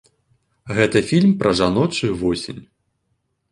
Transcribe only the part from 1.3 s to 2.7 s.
пра жаночую восень.